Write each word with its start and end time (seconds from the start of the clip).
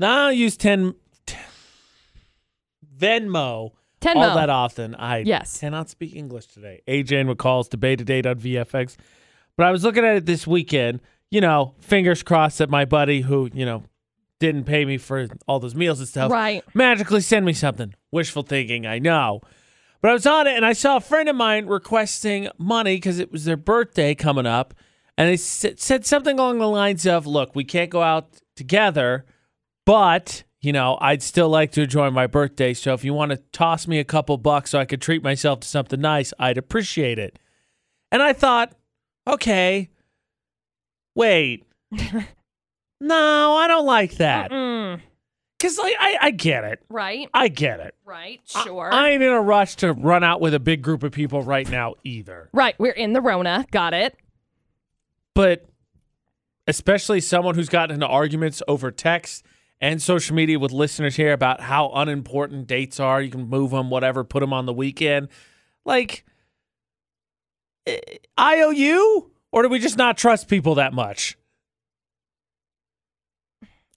Now 0.00 0.28
I 0.28 0.30
use 0.32 0.56
10 0.56 0.94
Venmo 2.98 3.72
Tenmo. 4.00 4.16
all 4.16 4.34
that 4.36 4.50
often. 4.50 4.94
I 4.94 5.18
Yes. 5.18 5.58
cannot 5.60 5.88
speak 5.88 6.14
English 6.14 6.46
today. 6.46 6.80
AJ 6.86 7.20
and 7.20 7.28
McCall's 7.30 7.68
debate 7.68 8.00
a 8.00 8.04
date 8.04 8.26
on 8.26 8.36
VFX. 8.38 8.96
But 9.56 9.66
I 9.66 9.70
was 9.72 9.82
looking 9.84 10.04
at 10.04 10.16
it 10.16 10.26
this 10.26 10.46
weekend. 10.46 11.00
You 11.30 11.40
know, 11.40 11.74
fingers 11.80 12.22
crossed 12.22 12.58
that 12.58 12.70
my 12.70 12.84
buddy 12.84 13.22
who, 13.22 13.50
you 13.52 13.66
know, 13.66 13.82
didn't 14.40 14.64
pay 14.64 14.84
me 14.84 14.98
for 14.98 15.26
all 15.48 15.58
those 15.58 15.74
meals 15.74 15.98
and 15.98 16.08
stuff 16.08 16.30
Right. 16.30 16.62
magically 16.74 17.20
send 17.20 17.44
me 17.44 17.52
something. 17.52 17.92
Wishful 18.12 18.44
thinking, 18.44 18.86
I 18.86 19.00
know. 19.00 19.40
But 20.00 20.10
I 20.12 20.14
was 20.14 20.26
on 20.26 20.46
it 20.46 20.54
and 20.54 20.64
I 20.64 20.74
saw 20.74 20.96
a 20.96 21.00
friend 21.00 21.28
of 21.28 21.34
mine 21.34 21.66
requesting 21.66 22.48
money 22.56 22.96
because 22.96 23.18
it 23.18 23.32
was 23.32 23.44
their 23.44 23.56
birthday 23.56 24.14
coming 24.14 24.46
up. 24.46 24.74
And 25.16 25.28
they 25.28 25.36
said 25.36 26.06
something 26.06 26.38
along 26.38 26.58
the 26.58 26.68
lines 26.68 27.04
of, 27.04 27.26
look, 27.26 27.56
we 27.56 27.64
can't 27.64 27.90
go 27.90 28.02
out 28.02 28.28
together, 28.54 29.26
but, 29.88 30.44
you 30.60 30.70
know, 30.70 30.98
I'd 31.00 31.22
still 31.22 31.48
like 31.48 31.72
to 31.72 31.82
enjoy 31.84 32.10
my 32.10 32.26
birthday. 32.26 32.74
So 32.74 32.92
if 32.92 33.04
you 33.04 33.14
want 33.14 33.30
to 33.30 33.38
toss 33.52 33.88
me 33.88 33.98
a 33.98 34.04
couple 34.04 34.36
bucks 34.36 34.68
so 34.68 34.78
I 34.78 34.84
could 34.84 35.00
treat 35.00 35.22
myself 35.22 35.60
to 35.60 35.68
something 35.68 35.98
nice, 35.98 36.34
I'd 36.38 36.58
appreciate 36.58 37.18
it. 37.18 37.38
And 38.12 38.22
I 38.22 38.34
thought, 38.34 38.74
okay, 39.26 39.88
wait. 41.14 41.64
no, 43.00 43.54
I 43.54 43.66
don't 43.66 43.86
like 43.86 44.16
that. 44.16 44.50
Because 45.58 45.78
like, 45.78 45.94
I, 45.98 46.18
I 46.20 46.30
get 46.32 46.64
it. 46.64 46.82
Right. 46.90 47.30
I 47.32 47.48
get 47.48 47.80
it. 47.80 47.94
Right. 48.04 48.42
I- 48.54 48.64
Sure. 48.64 48.92
I, 48.92 49.08
ain't 49.12 49.22
in 49.22 49.30
a 49.30 49.40
rush 49.40 49.76
to 49.76 49.94
run 49.94 50.22
out 50.22 50.42
with 50.42 50.52
a 50.52 50.60
big 50.60 50.82
group 50.82 51.02
of 51.02 51.12
people 51.12 51.40
right 51.40 51.68
now 51.70 51.94
either. 52.04 52.50
right. 52.52 52.74
We're 52.78 52.92
in 52.92 53.14
the 53.14 53.22
Rona. 53.22 53.64
Got 53.70 53.94
it. 53.94 54.18
But 55.34 55.64
especially 56.66 57.22
someone 57.22 57.54
who's 57.54 57.70
gotten 57.70 57.94
into 57.94 58.06
arguments 58.06 58.62
over 58.68 58.90
text 58.90 59.46
and 59.80 60.02
social 60.02 60.34
media 60.34 60.58
with 60.58 60.72
listeners 60.72 61.16
here 61.16 61.32
about 61.32 61.60
how 61.60 61.90
unimportant 61.94 62.66
dates 62.66 62.98
are. 62.98 63.20
You 63.20 63.30
can 63.30 63.48
move 63.48 63.70
them, 63.70 63.90
whatever, 63.90 64.24
put 64.24 64.40
them 64.40 64.52
on 64.52 64.66
the 64.66 64.72
weekend. 64.72 65.28
Like, 65.84 66.24
eh, 67.86 67.98
IOU? 68.38 69.30
Or 69.50 69.62
do 69.62 69.68
we 69.68 69.78
just 69.78 69.96
not 69.96 70.18
trust 70.18 70.48
people 70.48 70.74
that 70.76 70.92
much? 70.92 71.38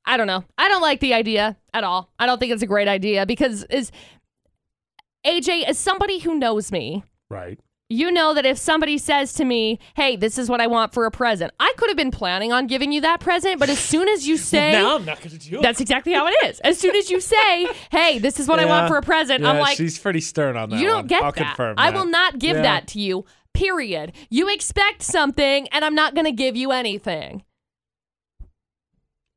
I 0.05 0.17
don't 0.17 0.27
know. 0.27 0.43
I 0.57 0.67
don't 0.67 0.81
like 0.81 0.99
the 0.99 1.13
idea 1.13 1.57
at 1.73 1.83
all. 1.83 2.11
I 2.17 2.25
don't 2.25 2.39
think 2.39 2.51
it's 2.51 2.63
a 2.63 2.67
great 2.67 2.88
idea 2.88 3.25
because 3.25 3.63
is 3.66 3.91
AJ 5.25 5.63
as 5.63 5.77
somebody 5.77 6.19
who 6.19 6.35
knows 6.35 6.71
me, 6.71 7.03
Right. 7.29 7.59
You 7.92 8.11
know 8.11 8.34
that 8.34 8.45
if 8.45 8.58
somebody 8.58 8.97
says 8.97 9.34
to 9.34 9.45
me, 9.45 9.80
"Hey, 9.95 10.16
this 10.16 10.38
is 10.38 10.50
what 10.50 10.61
I 10.61 10.67
want 10.67 10.94
for 10.94 11.06
a 11.06 11.11
present," 11.11 11.52
I 11.59 11.73
could 11.78 11.89
have 11.89 11.97
been 11.97 12.11
planning 12.11 12.52
on 12.52 12.67
giving 12.67 12.92
you 12.92 13.02
that 13.02 13.20
present, 13.20 13.59
but 13.59 13.70
as 13.70 13.80
soon 13.80 14.08
as 14.09 14.28
you 14.28 14.38
say 14.52 14.72
now 14.72 14.95
I'm 14.95 15.06
not 15.06 15.17
going 15.20 15.38
to 15.38 15.38
do 15.38 15.59
it. 15.59 15.61
That's 15.61 15.81
exactly 15.81 16.14
how 16.14 16.28
it 16.28 16.36
is. 16.45 16.59
As 16.62 16.80
soon 16.80 16.95
as 16.95 17.09
you 17.12 17.19
say, 17.19 17.67
"Hey, 17.92 18.17
this 18.19 18.39
is 18.39 18.47
what 18.47 18.59
I 18.59 18.66
want 18.66 18.88
for 18.88 18.97
a 18.97 19.02
present," 19.02 19.42
Yeah, 19.42 19.52
I'm 19.52 19.59
like, 19.59 19.78
she's 19.78 20.00
pretty 20.00 20.22
stern 20.22 20.58
on 20.58 20.69
that. 20.69 20.80
"You 20.80 20.88
don't 20.88 20.95
one. 20.97 21.08
get 21.08 21.23
I'll 21.23 21.31
that. 21.31 21.45
confirm 21.47 21.75
I 21.78 21.89
will 21.92 22.06
not 22.08 22.39
give 22.39 22.56
Yeah. 22.58 22.64
that 22.64 22.88
to 22.89 23.00
you." 23.00 23.25
Period. 23.53 24.14
You 24.30 24.47
expect 24.47 25.03
something, 25.03 25.67
and 25.73 25.84
I'm 25.84 25.94
not 25.94 26.16
going 26.16 26.23
to 26.25 26.31
give 26.31 26.56
you 26.56 26.72
anything. 26.72 27.44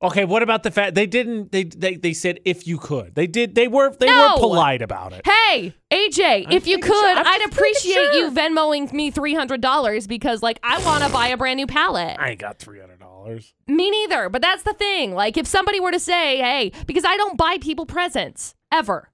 Okay, 0.05 0.25
what 0.25 0.43
about 0.43 0.63
the 0.63 0.71
fact 0.71 0.95
they 0.95 1.07
didn't? 1.07 1.51
They 1.51 1.65
they 1.65 1.97
they 1.97 2.13
said 2.13 2.39
if 2.45 2.67
you 2.67 2.79
could. 2.79 3.15
They 3.15 3.27
did. 3.27 3.55
They 3.55 3.69
were 3.69 3.95
they 3.97 4.07
No. 4.07 4.33
were 4.35 4.41
polite 4.41 4.83
about 4.83 5.13
it. 5.15 5.23
Hey, 5.27 5.75
AJ, 5.91 6.53
if 6.53 6.67
you 6.67 6.77
making 6.77 6.81
could, 6.83 6.93
sure- 6.95 7.09
I'm 7.17 7.27
I'd 7.27 7.39
just 7.39 7.39
making 7.41 7.53
appreciate 7.53 7.95
sure. 7.95 8.15
you 8.15 8.31
Venmoing 8.31 8.93
me 8.93 9.11
three 9.11 9.35
hundred 9.35 9.61
dollars 9.61 10.07
because, 10.07 10.43
like, 10.43 10.59
I 10.63 10.79
want 10.85 11.03
to 11.05 11.11
buy 11.11 11.29
a 11.29 11.37
brand 11.37 11.57
new 11.57 11.67
palette. 11.67 12.17
I 12.21 12.31
ain't 12.31 12.41
got 12.41 12.59
three 12.59 12.81
hundred 12.81 13.01
dollars. 13.01 13.55
Me 13.67 13.91
neither. 13.91 14.29
But 14.29 14.43
that's 14.43 14.63
the 14.65 14.75
thing. 14.75 15.15
Like, 15.15 15.37
if 15.39 15.47
somebody 15.47 15.81
were 15.81 15.93
to 15.93 15.99
say, 16.01 16.39
"Hey," 16.39 16.73
because 16.87 17.05
I 17.07 17.17
don't 17.17 17.39
buy 17.39 17.57
people 17.59 17.87
presents 17.87 18.55
ever. 18.71 19.09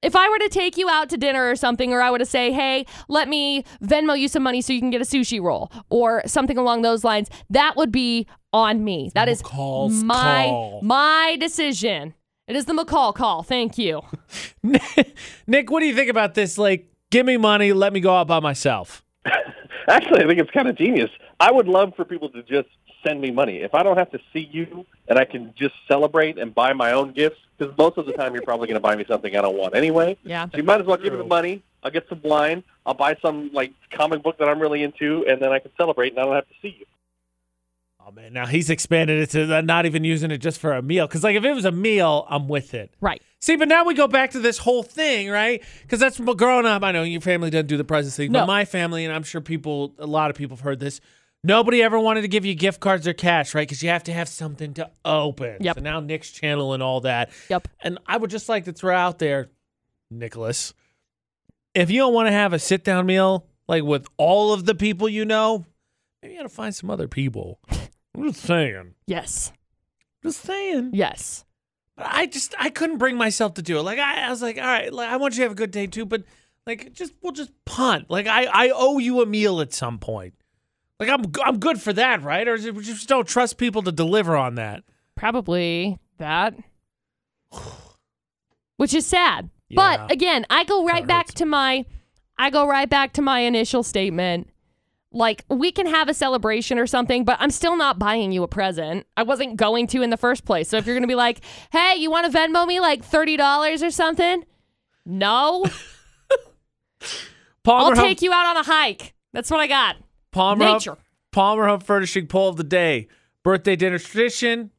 If 0.00 0.14
I 0.14 0.28
were 0.28 0.38
to 0.38 0.48
take 0.48 0.76
you 0.76 0.88
out 0.88 1.08
to 1.10 1.16
dinner 1.16 1.50
or 1.50 1.56
something, 1.56 1.92
or 1.92 2.00
I 2.00 2.10
were 2.10 2.18
to 2.18 2.26
say, 2.26 2.52
"Hey, 2.52 2.86
let 3.08 3.28
me 3.28 3.64
Venmo 3.82 4.18
you 4.18 4.28
some 4.28 4.44
money 4.44 4.60
so 4.60 4.72
you 4.72 4.78
can 4.80 4.90
get 4.90 5.00
a 5.00 5.04
sushi 5.04 5.40
roll," 5.42 5.72
or 5.90 6.22
something 6.26 6.56
along 6.56 6.82
those 6.82 7.02
lines, 7.02 7.28
that 7.50 7.76
would 7.76 7.90
be 7.90 8.26
on 8.52 8.84
me. 8.84 9.10
That 9.14 9.28
is 9.28 9.42
McCall's 9.42 10.04
my 10.04 10.46
call. 10.46 10.80
my 10.82 11.36
decision. 11.40 12.14
It 12.46 12.56
is 12.56 12.64
the 12.64 12.72
McCall 12.72 13.14
call. 13.14 13.42
Thank 13.42 13.76
you. 13.76 14.02
Nick, 15.46 15.70
what 15.70 15.80
do 15.80 15.86
you 15.86 15.94
think 15.94 16.10
about 16.10 16.34
this? 16.34 16.56
Like, 16.56 16.90
give 17.10 17.26
me 17.26 17.36
money, 17.36 17.72
let 17.72 17.92
me 17.92 18.00
go 18.00 18.14
out 18.14 18.26
by 18.26 18.40
myself. 18.40 19.04
Actually, 19.88 20.24
I 20.24 20.28
think 20.28 20.40
it's 20.40 20.50
kind 20.50 20.68
of 20.68 20.76
genius. 20.78 21.10
I 21.40 21.50
would 21.52 21.66
love 21.66 21.92
for 21.96 22.04
people 22.04 22.30
to 22.30 22.42
just 22.44 22.68
send 23.06 23.20
me 23.20 23.30
money. 23.30 23.58
If 23.58 23.74
I 23.74 23.82
don't 23.82 23.96
have 23.96 24.10
to 24.12 24.18
see 24.32 24.48
you 24.50 24.86
and 25.08 25.18
I 25.18 25.24
can 25.24 25.54
just 25.56 25.74
celebrate 25.86 26.38
and 26.38 26.54
buy 26.54 26.72
my 26.72 26.92
own 26.92 27.12
gifts, 27.12 27.38
because 27.56 27.76
most 27.76 27.98
of 27.98 28.06
the 28.06 28.12
time 28.12 28.34
you're 28.34 28.42
probably 28.42 28.66
going 28.66 28.76
to 28.76 28.80
buy 28.80 28.96
me 28.96 29.04
something 29.08 29.36
I 29.36 29.40
don't 29.42 29.56
want 29.56 29.74
anyway. 29.74 30.16
Yeah. 30.24 30.46
So 30.50 30.56
you 30.56 30.62
might 30.62 30.80
as 30.80 30.86
well 30.86 30.96
give 30.96 31.12
me 31.12 31.18
the 31.18 31.24
money. 31.24 31.62
I'll 31.82 31.90
get 31.90 32.08
some 32.08 32.20
wine. 32.22 32.64
I'll 32.86 32.94
buy 32.94 33.16
some 33.22 33.50
like 33.52 33.72
comic 33.90 34.22
book 34.22 34.38
that 34.38 34.48
I'm 34.48 34.60
really 34.60 34.82
into, 34.82 35.24
and 35.28 35.40
then 35.40 35.52
I 35.52 35.58
can 35.58 35.70
celebrate, 35.76 36.10
and 36.12 36.18
I 36.20 36.24
don't 36.24 36.34
have 36.34 36.48
to 36.48 36.54
see 36.60 36.76
you. 36.80 36.86
Oh 38.06 38.10
man, 38.10 38.32
now 38.32 38.46
he's 38.46 38.70
expanded 38.70 39.20
it 39.20 39.30
to 39.30 39.60
not 39.62 39.84
even 39.84 40.02
using 40.02 40.30
it 40.30 40.38
just 40.38 40.58
for 40.60 40.72
a 40.72 40.80
meal. 40.80 41.06
Because 41.06 41.22
like 41.22 41.36
if 41.36 41.44
it 41.44 41.52
was 41.52 41.66
a 41.66 41.72
meal, 41.72 42.26
I'm 42.30 42.48
with 42.48 42.72
it. 42.72 42.90
Right. 43.00 43.20
See, 43.40 43.54
but 43.56 43.68
now 43.68 43.84
we 43.84 43.94
go 43.94 44.08
back 44.08 44.30
to 44.30 44.40
this 44.40 44.58
whole 44.58 44.82
thing, 44.82 45.28
right? 45.28 45.62
Because 45.82 46.00
that's 46.00 46.18
what 46.18 46.38
growing 46.38 46.64
up. 46.66 46.82
I 46.82 46.90
know 46.90 47.02
your 47.02 47.20
family 47.20 47.50
doesn't 47.50 47.66
do 47.66 47.76
the 47.76 47.84
presents 47.84 48.16
thing, 48.16 48.32
No. 48.32 48.40
but 48.40 48.46
my 48.46 48.64
family, 48.64 49.04
and 49.04 49.14
I'm 49.14 49.22
sure 49.22 49.40
people, 49.40 49.94
a 49.98 50.06
lot 50.06 50.30
of 50.30 50.36
people 50.36 50.56
have 50.56 50.64
heard 50.64 50.80
this. 50.80 51.00
Nobody 51.48 51.82
ever 51.82 51.98
wanted 51.98 52.20
to 52.22 52.28
give 52.28 52.44
you 52.44 52.54
gift 52.54 52.78
cards 52.78 53.08
or 53.08 53.14
cash, 53.14 53.54
right? 53.54 53.66
Because 53.66 53.82
you 53.82 53.88
have 53.88 54.04
to 54.04 54.12
have 54.12 54.28
something 54.28 54.74
to 54.74 54.90
open. 55.02 55.56
Yep. 55.60 55.76
So 55.76 55.80
now 55.80 56.00
Nick's 56.00 56.30
channel 56.30 56.74
and 56.74 56.82
all 56.82 57.00
that. 57.00 57.30
Yep. 57.48 57.68
And 57.80 57.98
I 58.06 58.18
would 58.18 58.28
just 58.28 58.50
like 58.50 58.66
to 58.66 58.72
throw 58.72 58.94
out 58.94 59.18
there, 59.18 59.48
Nicholas, 60.10 60.74
if 61.74 61.90
you 61.90 62.00
don't 62.00 62.12
want 62.12 62.26
to 62.28 62.32
have 62.32 62.52
a 62.52 62.58
sit 62.58 62.84
down 62.84 63.06
meal 63.06 63.46
like 63.66 63.82
with 63.82 64.06
all 64.18 64.52
of 64.52 64.66
the 64.66 64.74
people 64.74 65.08
you 65.08 65.24
know, 65.24 65.64
maybe 66.22 66.34
you 66.34 66.40
got 66.40 66.42
to 66.42 66.54
find 66.54 66.74
some 66.74 66.90
other 66.90 67.08
people. 67.08 67.60
I'm 68.14 68.24
just 68.24 68.42
saying. 68.42 68.94
Yes. 69.06 69.50
Just 70.22 70.42
saying. 70.42 70.90
Yes. 70.92 71.46
But 71.96 72.08
I 72.10 72.26
just 72.26 72.54
I 72.58 72.68
couldn't 72.68 72.98
bring 72.98 73.16
myself 73.16 73.54
to 73.54 73.62
do 73.62 73.78
it. 73.78 73.82
Like 73.82 73.98
I, 73.98 74.26
I 74.26 74.30
was 74.30 74.42
like, 74.42 74.58
all 74.58 74.64
right, 74.64 74.92
like 74.92 75.08
I 75.08 75.16
want 75.16 75.34
you 75.34 75.38
to 75.38 75.42
have 75.44 75.52
a 75.52 75.54
good 75.54 75.70
day 75.70 75.86
too, 75.86 76.04
but 76.04 76.24
like 76.66 76.92
just 76.92 77.14
we'll 77.22 77.32
just 77.32 77.52
punt. 77.64 78.10
Like 78.10 78.26
I 78.26 78.44
I 78.44 78.70
owe 78.74 78.98
you 78.98 79.22
a 79.22 79.26
meal 79.26 79.62
at 79.62 79.72
some 79.72 79.98
point. 79.98 80.34
Like 81.00 81.08
I'm 81.08 81.24
I'm 81.44 81.58
good 81.58 81.80
for 81.80 81.92
that, 81.92 82.22
right? 82.22 82.46
Or 82.46 82.56
we 82.56 82.82
just 82.82 83.08
don't 83.08 83.26
trust 83.26 83.56
people 83.56 83.82
to 83.82 83.92
deliver 83.92 84.36
on 84.36 84.56
that? 84.56 84.82
Probably 85.14 85.98
that. 86.18 86.54
Which 88.76 88.94
is 88.94 89.06
sad. 89.06 89.50
Yeah. 89.68 89.76
But 89.76 90.12
again, 90.12 90.46
I 90.50 90.64
go 90.64 90.84
right 90.84 91.06
back 91.06 91.28
to 91.28 91.46
my 91.46 91.84
I 92.36 92.50
go 92.50 92.66
right 92.66 92.88
back 92.88 93.12
to 93.14 93.22
my 93.22 93.40
initial 93.40 93.82
statement. 93.82 94.50
Like 95.10 95.44
we 95.48 95.72
can 95.72 95.86
have 95.86 96.08
a 96.08 96.14
celebration 96.14 96.78
or 96.78 96.86
something, 96.86 97.24
but 97.24 97.36
I'm 97.40 97.50
still 97.50 97.76
not 97.76 97.98
buying 97.98 98.32
you 98.32 98.42
a 98.42 98.48
present. 98.48 99.06
I 99.16 99.22
wasn't 99.22 99.56
going 99.56 99.86
to 99.88 100.02
in 100.02 100.10
the 100.10 100.16
first 100.16 100.44
place. 100.44 100.68
So 100.68 100.76
if 100.76 100.86
you're 100.86 100.94
going 100.94 101.02
to 101.02 101.08
be 101.08 101.14
like, 101.14 101.40
"Hey, 101.70 101.94
you 101.96 102.10
want 102.10 102.30
to 102.30 102.38
Venmo 102.38 102.66
me 102.66 102.78
like 102.80 103.08
$30 103.08 103.82
or 103.82 103.90
something?" 103.90 104.44
No. 105.06 105.64
Palmer 107.64 107.96
I'll 107.96 108.02
take 108.02 108.20
you 108.20 108.32
out 108.32 108.46
on 108.46 108.56
a 108.58 108.62
hike. 108.62 109.14
That's 109.32 109.50
what 109.50 109.60
I 109.60 109.66
got. 109.66 109.96
Palmer 110.30 110.64
Hub- 110.64 110.98
Palmer 111.32 111.66
Hub 111.66 111.82
Furnishing 111.82 112.26
poll 112.26 112.48
of 112.48 112.56
the 112.56 112.64
day. 112.64 113.08
Birthday 113.42 113.76
dinner 113.76 113.98
tradition, 113.98 114.70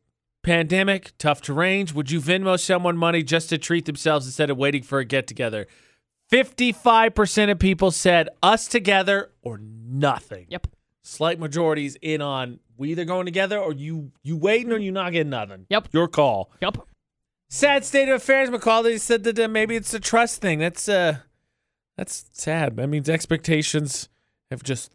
pandemic, 0.44 1.14
tough 1.18 1.42
to 1.44 1.54
range. 1.54 1.94
Would 1.94 2.12
you 2.12 2.20
Venmo 2.20 2.60
someone 2.60 2.98
money 2.98 3.24
just 3.24 3.50
to 3.50 3.58
treat 3.58 3.86
themselves 3.86 4.26
instead 4.26 4.50
of 4.50 4.58
waiting 4.58 4.84
for 4.84 5.00
a 5.00 5.06
get 5.06 5.28
together? 5.28 5.68
55% 6.32 7.52
of 7.52 7.60
people 7.60 7.92
said 7.92 8.30
us 8.44 8.68
together 8.68 9.32
or 9.42 9.58
nothing. 9.60 10.46
Yep. 10.50 10.68
Slight 11.02 11.40
majorities 11.40 11.98
in 12.02 12.22
on 12.22 12.60
we 12.78 12.92
either 12.92 13.04
going 13.06 13.26
together 13.26 13.58
or 13.58 13.74
you 13.74 14.12
you 14.24 14.38
waiting 14.38 14.72
or 14.72 14.78
you 14.78 14.92
not 14.92 15.12
getting 15.12 15.32
nothing. 15.32 15.66
Yep. 15.70 15.90
Your 15.92 16.08
call. 16.08 16.52
Yep. 16.62 16.78
Sad 17.50 17.84
state 17.84 18.08
of 18.10 18.16
affairs, 18.18 18.50
McCall. 18.50 18.84
They 18.84 18.98
said 19.00 19.24
that 19.24 19.40
uh, 19.40 19.48
maybe 19.48 19.76
it's 19.76 19.94
a 19.94 20.00
trust 20.00 20.40
thing. 20.40 20.60
That's 20.60 20.88
uh 20.88 21.18
that's 21.98 22.26
sad. 22.32 22.76
That 22.78 22.88
means 22.88 23.10
expectations 23.10 24.08
have 24.52 24.62
just 24.62 24.92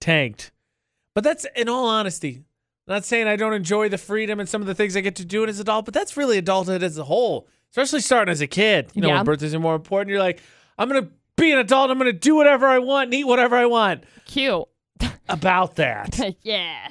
tanked. 0.00 0.52
But 1.14 1.24
that's 1.24 1.46
in 1.56 1.68
all 1.68 1.86
honesty. 1.86 2.44
I'm 2.88 2.94
not 2.94 3.04
saying 3.04 3.26
I 3.26 3.36
don't 3.36 3.52
enjoy 3.54 3.88
the 3.88 3.98
freedom 3.98 4.38
and 4.38 4.48
some 4.48 4.60
of 4.60 4.66
the 4.66 4.74
things 4.74 4.96
I 4.96 5.00
get 5.00 5.16
to 5.16 5.24
do 5.24 5.44
as 5.44 5.58
an 5.58 5.62
adult, 5.62 5.84
but 5.86 5.94
that's 5.94 6.16
really 6.16 6.38
adulthood 6.38 6.82
as 6.82 6.98
a 6.98 7.04
whole. 7.04 7.48
Especially 7.70 8.00
starting 8.00 8.30
as 8.30 8.40
a 8.40 8.46
kid. 8.46 8.90
You 8.94 9.02
know, 9.02 9.08
Yeah. 9.08 9.16
when 9.16 9.24
birthdays 9.24 9.54
are 9.54 9.58
more 9.60 9.74
important. 9.74 10.10
You're 10.10 10.20
like, 10.20 10.40
I'm 10.78 10.88
gonna 10.88 11.08
be 11.36 11.52
an 11.52 11.58
adult, 11.58 11.90
I'm 11.90 11.98
gonna 11.98 12.12
do 12.12 12.34
whatever 12.36 12.66
I 12.66 12.78
want 12.78 13.06
and 13.08 13.14
eat 13.14 13.24
whatever 13.24 13.56
I 13.56 13.66
want. 13.66 14.04
Cute. 14.26 14.64
About 15.28 15.76
that. 15.76 16.36
yeah. 16.42 16.90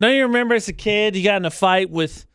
Now 0.00 0.08
you 0.08 0.22
remember 0.22 0.54
as 0.54 0.68
a 0.68 0.72
kid, 0.72 1.14
you 1.14 1.22
got 1.22 1.36
in 1.36 1.44
a 1.44 1.50
fight 1.50 1.90
with 1.90 2.26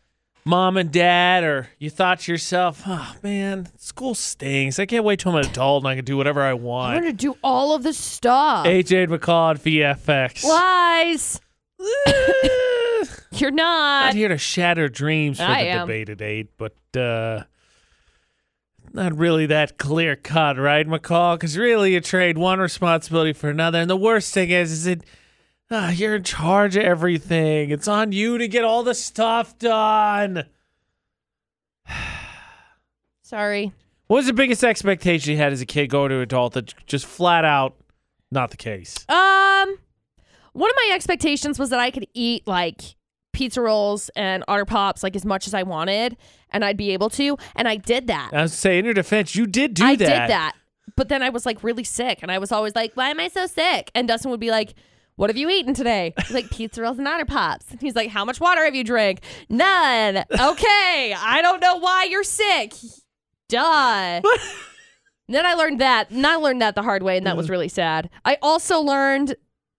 mom 0.46 0.78
and 0.78 0.92
dad, 0.92 1.44
or 1.44 1.70
you 1.80 1.90
thought 1.90 2.20
to 2.22 2.32
yourself, 2.32 2.84
oh 2.86 3.16
man, 3.24 3.68
school 3.78 4.16
stinks. 4.16 4.80
I 4.80 4.86
can't 4.86 5.04
wait 5.04 5.20
till 5.20 5.32
I'm 5.32 5.44
an 5.44 5.50
adult 5.50 5.84
and 5.84 5.90
I 5.90 5.96
can 5.96 6.06
do 6.06 6.16
whatever 6.16 6.42
I 6.42 6.54
want. 6.54 6.96
I'm 6.96 7.02
going 7.02 7.14
to 7.16 7.18
do 7.18 7.36
all 7.44 7.76
of 7.76 7.84
the 7.84 7.94
stuff. 7.94 8.66
AJ 8.66 9.08
McCall 9.08 9.56
at 9.56 9.64
VFX. 10.08 10.44
Lies. 10.44 11.42
You're 13.32 13.52
not. 13.52 14.06
Not 14.06 14.14
here 14.14 14.30
to 14.30 14.38
shatter 14.38 14.88
dreams 14.88 15.40
for 15.40 15.44
I 15.44 15.64
the 15.64 15.70
am. 15.70 15.88
debate 15.88 16.10
at 16.10 16.22
eight, 16.22 16.52
but 16.58 16.76
uh, 16.98 17.44
not 18.94 19.18
really 19.18 19.48
that 19.48 19.78
clear 19.78 20.16
cut, 20.16 20.58
right, 20.58 20.88
McCall? 20.88 21.36
Because 21.36 21.58
really, 21.58 21.94
you 21.94 22.02
trade 22.02 22.38
one 22.38 22.60
responsibility 22.60 23.34
for 23.34 23.50
another, 23.50 23.80
and 23.80 23.90
the 23.90 23.98
worst 23.98 24.34
thing 24.34 24.52
is, 24.52 24.72
is 24.72 24.88
it 24.88 25.04
ah, 25.72 25.90
you're 25.92 26.16
in 26.16 26.24
charge 26.24 26.76
of 26.76 26.84
everything. 26.84 27.70
It's 27.72 27.88
on 27.88 28.12
you 28.12 28.38
to 28.38 28.48
get 28.48 28.64
all 28.64 28.84
the 28.84 28.94
stuff 28.94 29.58
done. 29.58 30.46
Sorry. 33.22 33.74
What 34.08 34.18
was 34.18 34.28
the 34.28 34.34
biggest 34.34 34.64
expectation 34.64 35.32
you 35.32 35.38
had 35.38 35.52
as 35.52 35.62
a 35.62 35.66
kid 35.66 35.88
going 35.88 36.10
to 36.10 36.20
adult 36.20 36.54
that 36.54 36.74
just 36.86 37.06
flat 37.06 37.44
out 37.44 37.76
not 38.32 38.52
the 38.52 38.58
case? 38.58 38.98
Um, 39.10 39.78
one 40.54 40.70
of 40.70 40.76
my 40.76 40.92
expectations 40.94 41.58
was 41.58 41.72
that 41.72 41.80
I 41.80 41.90
could 41.90 42.06
eat 42.14 42.46
like 42.46 42.96
pizza 43.34 43.62
rolls 43.62 44.10
and 44.16 44.44
otter 44.48 44.64
pops 44.66 45.02
like 45.04 45.16
as 45.16 45.26
much 45.26 45.48
as 45.48 45.54
I 45.56 45.64
wanted, 45.64 46.18
and 46.52 46.64
I'd 46.64 46.78
be 46.78 46.92
able 46.92 47.10
to, 47.12 47.38
and 47.56 47.68
I 47.68 47.78
did 47.78 48.08
that. 48.08 48.30
I 48.32 48.44
was 48.44 48.54
saying, 48.54 48.80
in 48.80 48.86
your 48.86 48.94
defense, 48.94 49.36
you 49.36 49.48
did 49.48 49.74
do 49.74 49.84
I 49.84 49.96
that. 49.96 50.06
did 50.06 50.30
that, 50.30 50.54
but 50.96 51.10
then 51.10 51.24
I 51.24 51.30
was 51.30 51.46
like 51.46 51.64
really 51.64 51.84
sick, 51.84 52.20
and 52.22 52.32
I 52.32 52.38
was 52.38 52.52
always 52.52 52.76
like, 52.76 52.94
"Why 52.94 53.10
am 53.10 53.20
I 53.20 53.28
so 53.28 53.48
sick?" 53.48 53.90
And 53.96 54.08
Dustin 54.08 54.32
would 54.32 54.40
be 54.40 54.52
like. 54.52 54.76
What 55.18 55.30
have 55.30 55.38
you 55.38 55.50
eaten 55.50 55.74
today? 55.74 56.14
Was 56.18 56.32
like 56.32 56.50
pizza 56.52 56.82
rolls 56.82 56.98
and 56.98 57.08
otter 57.08 57.26
pops. 57.26 57.72
And 57.72 57.82
he's 57.82 57.96
like, 57.96 58.10
"How 58.10 58.26
much 58.26 58.40
water 58.40 58.66
have 58.66 58.76
you 58.76 58.84
drank?" 58.84 59.22
None. 59.50 60.26
Okay, 60.40 61.16
I 61.18 61.40
don't 61.42 61.62
know 61.62 61.78
why 61.78 62.06
you're 62.10 62.24
sick. 62.24 62.74
Duh. 63.48 64.22
then 65.30 65.46
I 65.46 65.54
learned 65.54 65.80
that, 65.80 66.10
and 66.10 66.26
I 66.26 66.36
learned 66.36 66.62
that 66.62 66.76
the 66.76 66.84
hard 66.84 67.04
way, 67.04 67.18
and 67.18 67.26
that 67.28 67.38
was 67.38 67.50
really 67.50 67.70
sad. 67.70 68.10
I 68.26 68.38
also 68.42 68.80
learned 68.82 69.36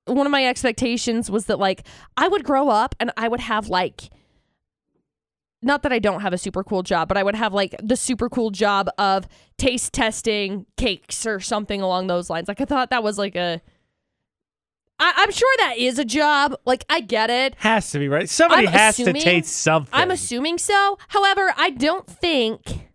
one 0.06 0.27
of 0.27 0.31
my 0.31 0.47
expectations 0.47 1.31
was 1.31 1.47
that 1.47 1.59
like 1.59 1.87
I 2.17 2.29
would 2.29 2.44
grow 2.44 2.69
up 2.69 2.94
and 3.00 3.11
I 3.17 3.29
would 3.29 3.41
have 3.41 3.69
like 3.69 4.11
not 5.62 5.82
that 5.82 5.93
I 5.93 5.99
don't 5.99 6.21
have 6.21 6.32
a 6.32 6.39
super 6.39 6.62
cool 6.62 6.85
job, 6.85 7.09
but 7.09 7.17
I 7.17 7.25
would 7.25 7.35
have 7.35 7.53
like 7.53 7.75
the 7.82 7.97
super 7.97 8.29
cool 8.29 8.50
job 8.50 8.89
of 8.99 9.27
taste 9.59 9.93
testing 9.93 10.65
cakes 10.77 11.27
or 11.27 11.41
something 11.41 11.81
along 11.81 12.06
those 12.06 12.31
lines. 12.31 12.47
Like 12.47 12.61
I 12.61 12.67
thought 12.67 12.91
that 12.91 13.03
was 13.03 13.19
like 13.19 13.35
a 13.35 13.61
I, 14.98 15.12
I'm 15.16 15.31
sure 15.31 15.52
that 15.58 15.75
is 15.78 15.98
a 15.98 16.04
job. 16.04 16.56
Like 16.64 16.84
I 16.88 17.00
get 17.00 17.31
it. 17.31 17.54
Has 17.58 17.90
to 17.90 17.98
be 17.98 18.08
right. 18.08 18.28
Somebody 18.28 18.66
I'm 18.66 18.72
has 18.72 18.98
assuming- 18.98 19.14
to 19.16 19.20
taste 19.20 19.52
something. 19.56 19.93
I'm 19.93 20.10
assuming 20.10 20.58
so. 20.58 20.98
However, 21.08 21.52
I 21.56 21.70
don't 21.70 22.06
think 22.06 22.90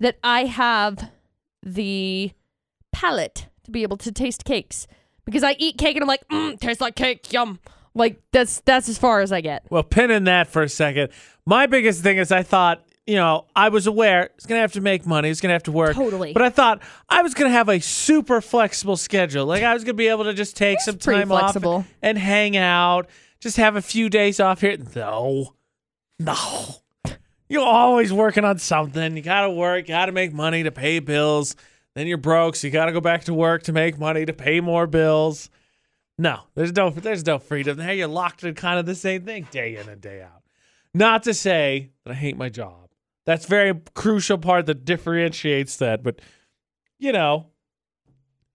that 0.00 0.18
I 0.22 0.44
have 0.44 1.10
the 1.62 2.32
palate 2.92 3.46
to 3.64 3.70
be 3.70 3.82
able 3.82 3.96
to 3.98 4.12
taste 4.12 4.44
cakes 4.44 4.86
because 5.24 5.42
I 5.42 5.56
eat 5.58 5.78
cake 5.78 5.96
and 5.96 6.02
I'm 6.02 6.08
like, 6.08 6.26
mm, 6.28 6.58
tastes 6.60 6.80
like 6.80 6.96
cake, 6.96 7.32
yum. 7.32 7.58
Like 7.94 8.20
that's 8.32 8.60
that's 8.60 8.88
as 8.88 8.98
far 8.98 9.20
as 9.20 9.32
I 9.32 9.40
get. 9.40 9.64
Well, 9.70 9.82
pin 9.82 10.10
in 10.10 10.24
that 10.24 10.48
for 10.48 10.62
a 10.62 10.68
second. 10.68 11.10
My 11.46 11.66
biggest 11.66 12.02
thing 12.02 12.18
is 12.18 12.30
I 12.30 12.42
thought, 12.42 12.85
you 13.06 13.14
know, 13.14 13.46
I 13.54 13.68
was 13.68 13.86
aware 13.86 14.30
it's 14.34 14.46
going 14.46 14.58
to 14.58 14.62
have 14.62 14.72
to 14.72 14.80
make 14.80 15.06
money. 15.06 15.30
It's 15.30 15.40
going 15.40 15.50
to 15.50 15.54
have 15.54 15.62
to 15.64 15.72
work. 15.72 15.94
Totally. 15.94 16.32
But 16.32 16.42
I 16.42 16.50
thought 16.50 16.82
I 17.08 17.22
was 17.22 17.34
going 17.34 17.48
to 17.50 17.56
have 17.56 17.68
a 17.68 17.78
super 17.80 18.40
flexible 18.40 18.96
schedule. 18.96 19.46
Like 19.46 19.62
I 19.62 19.72
was 19.74 19.84
going 19.84 19.94
to 19.94 19.98
be 19.98 20.08
able 20.08 20.24
to 20.24 20.34
just 20.34 20.56
take 20.56 20.80
some 20.80 20.98
time 20.98 21.28
flexible. 21.28 21.74
off 21.76 21.88
and 22.02 22.18
hang 22.18 22.56
out, 22.56 23.08
just 23.40 23.58
have 23.58 23.76
a 23.76 23.82
few 23.82 24.08
days 24.08 24.40
off 24.40 24.60
here. 24.60 24.76
No. 24.94 25.54
No. 26.18 26.36
You're 27.48 27.62
always 27.64 28.12
working 28.12 28.44
on 28.44 28.58
something. 28.58 29.16
You 29.16 29.22
got 29.22 29.42
to 29.42 29.50
work, 29.50 29.86
got 29.86 30.06
to 30.06 30.12
make 30.12 30.32
money 30.32 30.64
to 30.64 30.72
pay 30.72 30.98
bills. 30.98 31.54
Then 31.94 32.08
you're 32.08 32.18
broke, 32.18 32.56
so 32.56 32.66
you 32.66 32.72
got 32.72 32.86
to 32.86 32.92
go 32.92 33.00
back 33.00 33.24
to 33.24 33.34
work 33.34 33.62
to 33.64 33.72
make 33.72 33.98
money 33.98 34.26
to 34.26 34.32
pay 34.32 34.60
more 34.60 34.86
bills. 34.86 35.48
No, 36.18 36.40
there's 36.54 36.74
no 36.74 36.90
there's 36.90 37.24
no 37.24 37.38
freedom 37.38 37.76
there. 37.76 37.92
You're 37.92 38.08
locked 38.08 38.42
in 38.42 38.54
kind 38.54 38.78
of 38.78 38.86
the 38.86 38.94
same 38.94 39.24
thing 39.24 39.46
day 39.50 39.76
in 39.76 39.88
and 39.88 40.00
day 40.00 40.22
out. 40.22 40.42
Not 40.92 41.22
to 41.24 41.34
say 41.34 41.90
that 42.04 42.10
I 42.10 42.14
hate 42.14 42.36
my 42.36 42.48
job. 42.48 42.85
That's 43.26 43.44
very 43.46 43.74
crucial 43.94 44.38
part 44.38 44.66
that 44.66 44.84
differentiates 44.84 45.76
that. 45.78 46.02
But 46.02 46.20
you 46.98 47.12
know, 47.12 47.46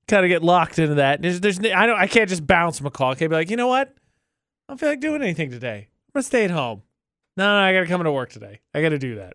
kind 0.07 0.25
of 0.25 0.29
get 0.29 0.43
locked 0.43 0.79
into 0.79 0.95
that. 0.95 1.21
There's, 1.21 1.39
there's 1.41 1.59
I 1.59 1.85
don't 1.85 1.99
I 1.99 2.07
can't 2.07 2.29
just 2.29 2.47
bounce 2.47 2.79
McCall. 2.79 3.11
I 3.11 3.15
can't 3.15 3.29
be 3.29 3.35
like, 3.35 3.49
you 3.49 3.57
know 3.57 3.67
what? 3.67 3.89
I 3.89 4.71
don't 4.73 4.79
feel 4.79 4.89
like 4.89 4.99
doing 5.01 5.21
anything 5.21 5.51
today. 5.51 5.87
I'm 5.89 6.13
gonna 6.13 6.23
stay 6.23 6.45
at 6.45 6.51
home. 6.51 6.81
No, 7.37 7.45
no, 7.45 7.59
I 7.63 7.73
gotta 7.73 7.85
come 7.87 8.01
into 8.01 8.11
work 8.11 8.29
today. 8.31 8.61
I 8.73 8.81
gotta 8.81 8.97
do 8.99 9.15
that. 9.15 9.33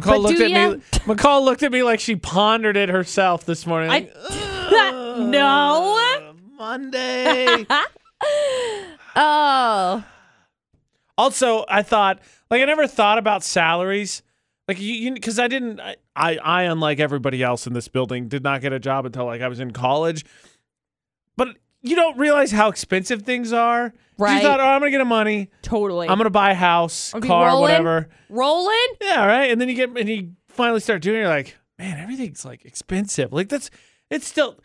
McCall 0.00 0.06
But 0.06 0.20
looked 0.20 0.40
at 0.40 0.50
me. 0.50 0.82
McCall 1.14 1.42
looked 1.42 1.62
at 1.62 1.72
me 1.72 1.82
like 1.82 2.00
she 2.00 2.16
pondered 2.16 2.76
it 2.76 2.88
herself 2.90 3.44
this 3.46 3.66
morning. 3.66 3.90
I- 3.90 4.10
Like, 4.70 5.16
No. 5.18 6.34
Monday. 6.58 7.66
oh, 9.16 10.04
Also, 11.18 11.64
I 11.68 11.82
thought 11.82 12.20
like 12.50 12.62
I 12.62 12.64
never 12.64 12.86
thought 12.86 13.18
about 13.18 13.42
salaries. 13.42 14.22
Like 14.68 14.80
you, 14.80 15.12
because 15.14 15.38
I 15.38 15.46
didn't. 15.46 15.80
I, 15.80 15.96
I, 16.16 16.62
unlike 16.62 16.98
everybody 16.98 17.42
else 17.42 17.66
in 17.68 17.72
this 17.72 17.86
building, 17.86 18.26
did 18.26 18.42
not 18.42 18.60
get 18.62 18.72
a 18.72 18.80
job 18.80 19.06
until 19.06 19.24
like 19.24 19.40
I 19.40 19.48
was 19.48 19.60
in 19.60 19.70
college. 19.70 20.24
But 21.36 21.56
you 21.82 21.94
don't 21.94 22.18
realize 22.18 22.50
how 22.50 22.68
expensive 22.68 23.22
things 23.22 23.52
are. 23.52 23.94
Right. 24.18 24.36
You 24.36 24.42
thought, 24.42 24.58
oh, 24.58 24.64
I'm 24.64 24.80
gonna 24.80 24.90
get 24.90 25.00
a 25.00 25.04
money. 25.04 25.50
totally. 25.62 26.08
I'm 26.08 26.18
gonna 26.18 26.30
buy 26.30 26.50
a 26.50 26.54
house, 26.54 27.14
I'll 27.14 27.20
car, 27.20 27.48
rolling. 27.48 27.62
whatever. 27.62 28.08
rolling. 28.28 28.86
Yeah, 29.00 29.24
right. 29.26 29.50
And 29.50 29.60
then 29.60 29.68
you 29.68 29.74
get 29.76 29.96
and 29.96 30.08
you 30.08 30.32
finally 30.48 30.80
start 30.80 31.02
doing. 31.02 31.18
it, 31.18 31.20
You're 31.20 31.28
like, 31.28 31.56
man, 31.78 31.98
everything's 31.98 32.44
like 32.44 32.64
expensive. 32.64 33.32
Like 33.32 33.48
that's 33.48 33.70
it's 34.10 34.26
still. 34.26 34.58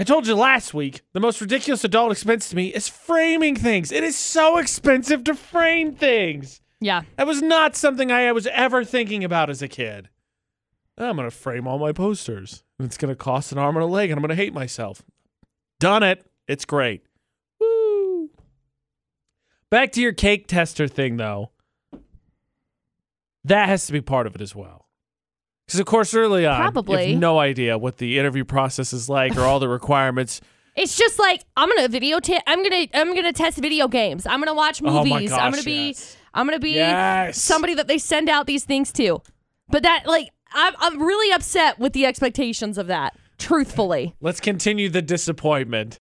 I 0.00 0.04
told 0.04 0.28
you 0.28 0.36
last 0.36 0.72
week 0.72 1.02
the 1.12 1.18
most 1.18 1.40
ridiculous 1.40 1.82
adult 1.82 2.12
expense 2.12 2.48
to 2.50 2.56
me 2.56 2.68
is 2.68 2.88
framing 2.88 3.56
things. 3.56 3.90
It 3.90 4.04
is 4.04 4.16
so 4.16 4.58
expensive 4.58 5.24
to 5.24 5.34
frame 5.34 5.92
things. 5.92 6.60
Yeah. 6.80 7.02
That 7.16 7.26
was 7.26 7.42
not 7.42 7.74
something 7.74 8.12
I 8.12 8.30
was 8.30 8.46
ever 8.46 8.84
thinking 8.84 9.24
about 9.24 9.50
as 9.50 9.60
a 9.60 9.66
kid. 9.66 10.08
I'm 10.96 11.16
gonna 11.16 11.32
frame 11.32 11.66
all 11.66 11.80
my 11.80 11.90
posters. 11.90 12.62
It's 12.78 12.96
gonna 12.96 13.16
cost 13.16 13.50
an 13.50 13.58
arm 13.58 13.76
and 13.76 13.82
a 13.82 13.86
leg, 13.86 14.10
and 14.10 14.18
I'm 14.18 14.22
gonna 14.22 14.36
hate 14.36 14.54
myself. 14.54 15.02
Done 15.80 16.04
it. 16.04 16.24
It's 16.46 16.64
great. 16.64 17.02
Woo. 17.60 18.30
Back 19.68 19.90
to 19.92 20.00
your 20.00 20.12
cake 20.12 20.46
tester 20.46 20.86
thing, 20.86 21.16
though. 21.16 21.50
That 23.44 23.68
has 23.68 23.86
to 23.86 23.92
be 23.92 24.00
part 24.00 24.28
of 24.28 24.36
it 24.36 24.40
as 24.40 24.54
well. 24.54 24.87
Because 25.68 25.80
of 25.80 25.86
course, 25.86 26.14
early 26.14 26.46
on, 26.46 26.56
you 26.56 26.62
Probably. 26.72 27.10
have 27.12 27.18
no 27.20 27.38
idea 27.38 27.76
what 27.78 27.98
the 27.98 28.18
interview 28.18 28.42
process 28.44 28.92
is 28.94 29.08
like 29.08 29.36
or 29.36 29.42
all 29.42 29.60
the 29.60 29.68
requirements. 29.68 30.40
It's 30.76 30.96
just 30.96 31.18
like 31.18 31.42
I'm 31.56 31.68
gonna 31.68 31.88
videotape. 31.88 32.38
I'm 32.46 32.62
gonna 32.62 32.86
I'm 32.94 33.12
gonna 33.16 33.32
test 33.32 33.58
video 33.58 33.88
games. 33.88 34.26
I'm 34.28 34.38
gonna 34.40 34.54
watch 34.54 34.80
Oh 34.80 35.04
my 35.04 35.12
movies. 35.18 35.32
I'm 35.32 35.50
gosh, 35.50 35.52
gonna 35.54 35.62
be 35.64 35.86
yes. 35.88 36.16
I'm 36.32 36.46
gonna 36.46 36.60
be 36.60 36.70
Yes. 36.74 37.42
somebody 37.42 37.74
that 37.74 37.88
they 37.88 37.98
send 37.98 38.28
out 38.28 38.46
these 38.46 38.62
things 38.62 38.92
to. 38.92 39.20
But 39.70 39.82
that 39.82 40.04
like 40.06 40.28
I'm 40.52 40.74
I'm 40.78 41.02
really 41.02 41.32
upset 41.34 41.80
with 41.80 41.94
the 41.94 42.06
expectations 42.06 42.78
of 42.78 42.86
that. 42.86 43.16
Truthfully, 43.38 44.14
Let's 44.20 44.38
continue 44.38 44.88
the 44.88 45.02
disappointment. 45.02 45.96